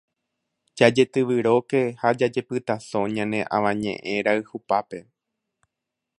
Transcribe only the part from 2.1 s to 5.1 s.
jajepytaso ñane Avañeʼẽ rayhupápe.